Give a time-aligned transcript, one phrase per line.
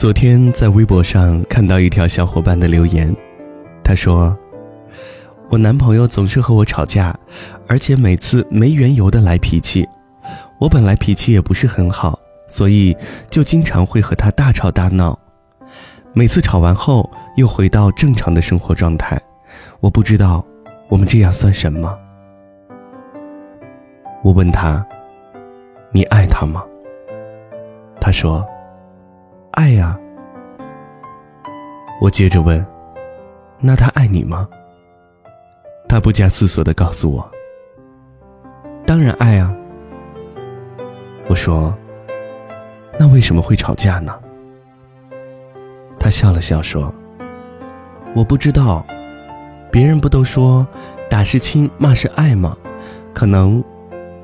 [0.00, 3.14] 昨天在微博上看到一条小伙伴的留言，
[3.84, 4.34] 他说
[5.50, 7.14] ：“我男朋友总是和我吵架，
[7.68, 9.86] 而且每次没缘由的来脾气。
[10.58, 12.18] 我本来脾气也不是很好，
[12.48, 12.96] 所以
[13.28, 15.18] 就经常会和他大吵大闹。
[16.14, 19.20] 每次吵完后又回到正常的生活状态。
[19.80, 20.42] 我不知道
[20.88, 21.94] 我们这样算什么。”
[24.24, 24.82] 我问他
[25.92, 26.64] ：“你爱他吗？”
[28.00, 28.42] 他说。
[29.52, 29.98] 爱呀！
[32.00, 32.64] 我接着问
[33.60, 34.48] ：“那他爱你吗？”
[35.88, 37.30] 他不假思索的告诉我
[38.86, 39.54] ：“当然爱啊。”
[41.28, 41.76] 我说
[42.98, 44.18] ：“那为什么会吵架呢？”
[45.98, 46.94] 他笑了笑说
[48.14, 48.86] ：“我不知道，
[49.70, 50.66] 别人不都说
[51.08, 52.56] 打是亲，骂是爱吗？
[53.12, 53.62] 可能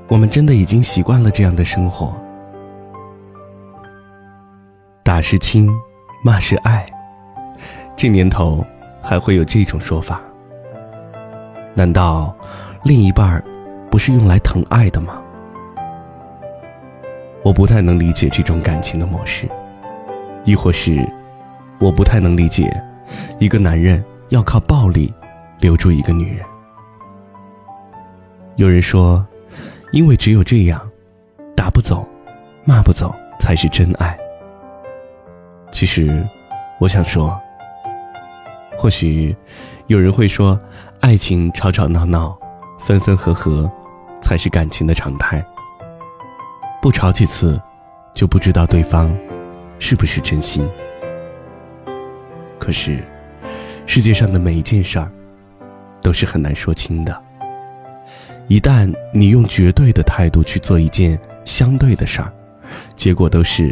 [0.09, 2.15] 我们真的已经习惯了这样的生活。”
[5.29, 5.69] 是亲，
[6.23, 6.87] 骂是爱，
[7.97, 8.65] 这年头
[9.03, 10.21] 还会有这种说法？
[11.75, 12.33] 难道
[12.85, 13.43] 另一半
[13.91, 15.21] 不是用来疼爱的吗？
[17.43, 19.49] 我不太能理解这种感情的模式，
[20.45, 21.05] 亦或是
[21.81, 22.73] 我不太能理解
[23.41, 25.13] 一个男人要靠暴力
[25.59, 26.47] 留住一个女人。
[28.55, 29.27] 有人说，
[29.91, 30.81] 因为只有这样，
[31.57, 32.07] 打不走，
[32.65, 34.17] 骂不走，才是真爱。
[35.77, 36.27] 其实，
[36.79, 37.39] 我想说，
[38.79, 39.37] 或许
[39.89, 40.59] 有人会说，
[41.01, 42.35] 爱情吵吵闹闹，
[42.81, 43.71] 分分合合，
[44.23, 45.45] 才是感情的常态。
[46.81, 47.61] 不吵几次，
[48.15, 49.15] 就不知道对方
[49.79, 50.67] 是不是真心。
[52.59, 53.05] 可是，
[53.85, 55.13] 世界上的每一件事儿，
[56.01, 57.23] 都是很难说清的。
[58.49, 62.33] 一旦你用绝对的态度去做一件相对的事儿，
[62.95, 63.71] 结果都是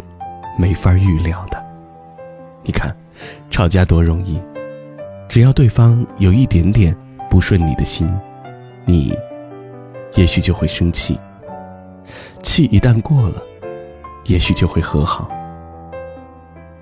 [0.55, 1.64] 没法预料的。
[2.65, 2.95] 你看，
[3.49, 4.41] 吵架多容易，
[5.29, 6.95] 只要对方有一点点
[7.29, 8.11] 不顺你的心，
[8.85, 9.15] 你
[10.15, 11.17] 也许就会生气。
[12.41, 13.41] 气一旦过了，
[14.25, 15.29] 也许就会和好。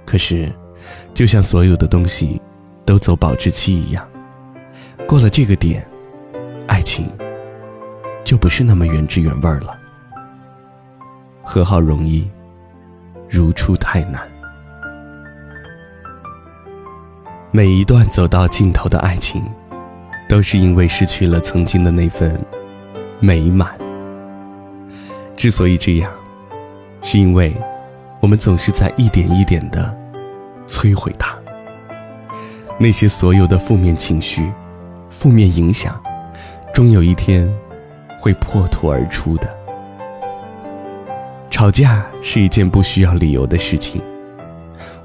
[0.05, 0.51] 可是，
[1.13, 2.41] 就像所有的东西
[2.85, 4.07] 都走保质期一样，
[5.07, 5.85] 过了这个点，
[6.67, 7.09] 爱情
[8.23, 9.77] 就不是那么原汁原味了。
[11.43, 12.29] 和好容易，
[13.29, 14.32] 如初太难。
[17.55, 19.43] 每一段走到尽头的爱情，
[20.27, 22.43] 都是因为失去了曾经的那份
[23.19, 23.77] 美满。
[25.37, 26.11] 之所以这样，
[27.03, 27.55] 是因为
[28.19, 29.95] 我们总是在一点一点的
[30.67, 31.37] 摧毁它。
[32.79, 34.51] 那些所有的负面情绪、
[35.11, 36.01] 负面影响，
[36.73, 37.47] 终有一天
[38.19, 39.47] 会破土而出的。
[41.51, 44.01] 吵架是一件不需要理由的事情。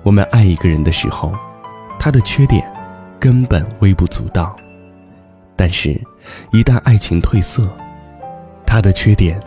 [0.03, 1.37] 我们爱一个人的时候。
[2.09, 2.65] 他的缺点
[3.21, 4.57] 根本微不足道，
[5.55, 5.91] 但是，
[6.53, 7.69] 一旦爱情褪色，
[8.65, 9.39] 他的缺点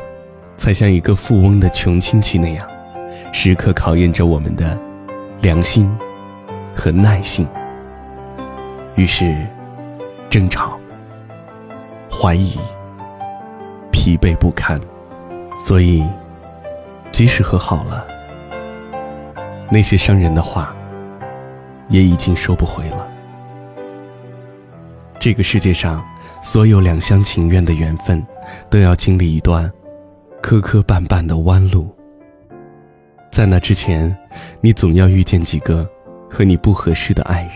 [0.57, 2.67] 才像一个富翁的穷亲戚那样，
[3.33, 4.79] 时刻考验着我们的
[5.41, 5.91] 良心
[6.75, 7.47] 和耐性。
[8.93, 9.35] 于是，
[10.29, 10.77] 争吵、
[12.11, 12.59] 怀疑、
[13.89, 14.79] 疲惫不堪，
[15.57, 16.07] 所以，
[17.11, 18.05] 即使和好了，
[19.71, 20.75] 那些伤人的话。
[21.91, 23.07] 也已经收不回了。
[25.19, 26.03] 这个世界上，
[26.41, 28.25] 所有两厢情愿的缘分，
[28.71, 29.71] 都要经历一段
[30.41, 31.95] 磕磕绊绊的弯路。
[33.31, 34.17] 在那之前，
[34.61, 35.87] 你总要遇见几个
[36.29, 37.51] 和你不合适的爱人。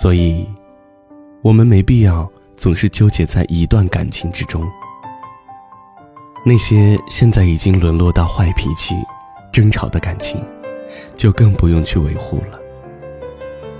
[0.00, 0.46] 所以，
[1.40, 4.66] 我们没必要总是纠结在一段感情之中。
[6.44, 8.94] 那些现在已经沦落到坏脾气、
[9.52, 10.44] 争吵的感情。
[11.16, 12.58] 就更不用去维护了。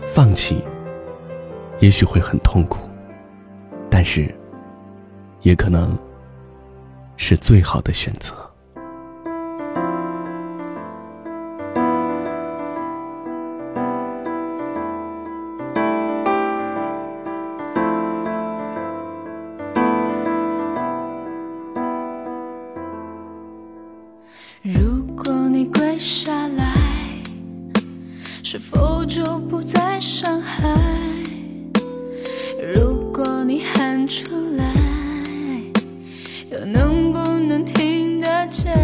[0.06, 0.62] 放弃，
[1.80, 2.88] 也许会很痛苦，
[3.90, 4.32] 但是，
[5.42, 5.98] 也可能
[7.16, 8.34] 是最好的选择。
[33.46, 34.74] 你喊出来，
[36.50, 38.74] 又能不能听得见？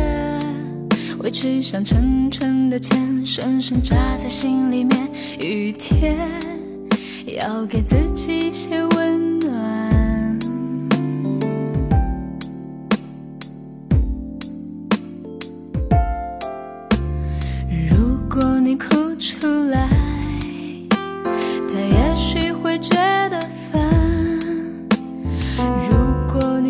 [1.19, 5.11] 委屈像沉沉的茧，深深扎在心里面。
[5.41, 6.17] 雨天
[7.27, 9.42] 要给自己些温暖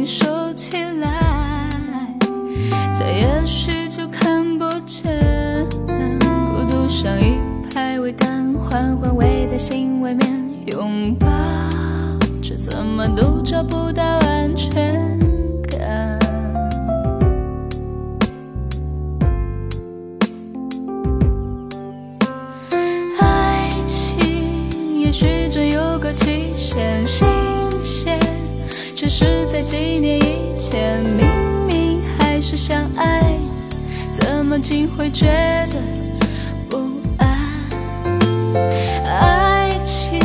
[0.04, 1.69] 收起来，
[2.93, 5.66] 再也许就看不见。
[5.87, 7.38] 孤独像一
[7.72, 11.26] 排桅杆，缓缓围在心外面，拥抱
[12.43, 15.01] 却怎么都找不到安全
[33.02, 33.37] 爱，
[34.12, 35.26] 怎么竟会觉
[35.70, 35.78] 得
[36.70, 36.78] 不
[37.19, 37.26] 安？
[39.04, 40.20] 爱情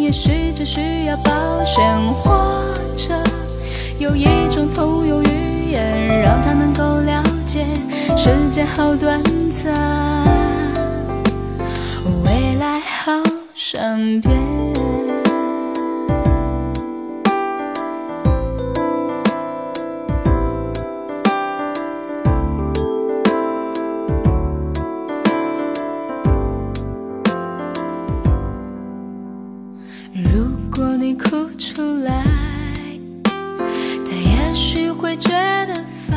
[0.00, 2.64] 也许只需要保险，或
[2.96, 3.14] 者
[3.98, 7.66] 有一种通用语言，让他能够了解
[8.16, 9.74] 世界好短暂。
[12.24, 13.12] 未来好
[13.54, 14.75] 善变。
[31.66, 32.22] 出来，
[33.24, 35.30] 他也许会觉
[35.66, 35.74] 得
[36.08, 36.16] 烦；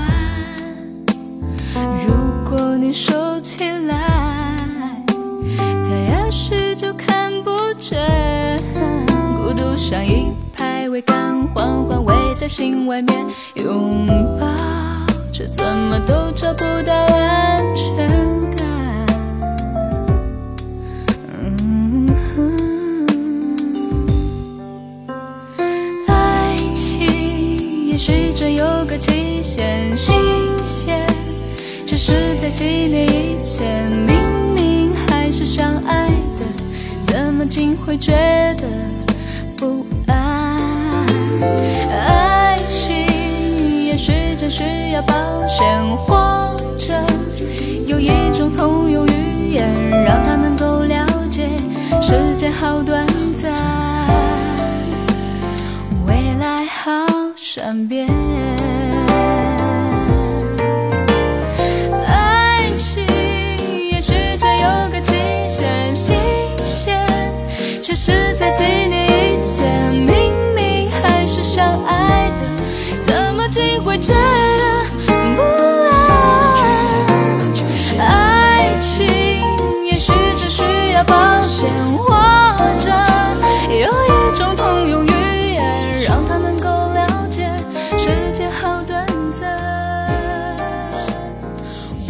[2.05, 2.13] 如
[2.47, 4.55] 果你收起来，
[5.57, 7.49] 他也许就看不
[7.79, 7.99] 见。
[9.35, 13.25] 孤独像一排桅杆，缓缓围在心外面，
[13.55, 14.05] 拥
[14.39, 14.45] 抱
[15.33, 18.07] 着怎么都找不到安全
[18.55, 18.58] 感。
[32.09, 34.17] 是在几年以前，明
[34.55, 36.07] 明还是相爱
[36.39, 36.43] 的，
[37.03, 38.11] 怎么竟会觉
[38.57, 38.65] 得
[39.55, 40.57] 不安？
[41.91, 45.13] 爱情也许真需要保
[45.47, 45.67] 险，
[45.97, 46.95] 或者
[47.85, 49.69] 有一种通用语言，
[50.03, 51.47] 让他能够了解
[52.01, 53.05] 时间好短
[53.39, 53.53] 暂。
[56.07, 58.28] 未来好善变。
[71.49, 72.35] 相爱的，
[73.07, 74.85] 怎么竟会觉得
[75.35, 75.41] 不
[75.89, 75.97] 安？
[77.97, 79.07] 爱情
[79.83, 80.61] 也许只需
[80.93, 81.67] 要保险，
[81.97, 82.13] 或
[82.77, 82.91] 者
[83.67, 87.49] 有一种通用语言，让他能够了解
[87.97, 89.57] 世界好短暂，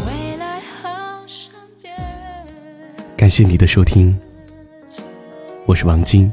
[0.05, 0.89] 未来好
[1.25, 1.95] 善变。
[3.15, 4.19] 感谢你的收听，
[5.65, 6.29] 我是王晶，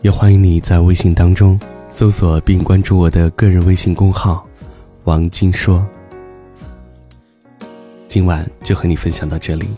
[0.00, 1.56] 也欢迎你在微信当中
[1.94, 4.48] 搜索并关注我的个人微信公号
[5.04, 5.86] “王晶说”。
[8.08, 9.68] 今晚就和你分享到这里，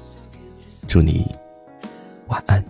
[0.86, 1.26] 祝你
[2.28, 2.64] 晚安。